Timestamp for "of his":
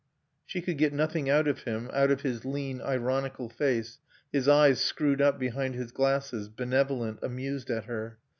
2.09-2.43